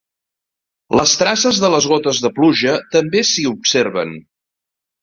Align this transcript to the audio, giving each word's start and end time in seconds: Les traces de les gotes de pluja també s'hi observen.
Les 0.99 1.13
traces 1.19 1.61
de 1.65 1.71
les 1.75 1.89
gotes 1.93 2.23
de 2.27 2.33
pluja 2.41 2.77
també 2.99 3.25
s'hi 3.35 3.47
observen. 3.53 4.21